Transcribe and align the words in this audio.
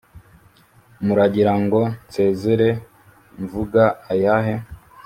muragira 1.05 1.53
ngo 1.63 1.81
nsezere 2.05 2.69
mvuga 3.41 3.83
ayahe 4.11 4.55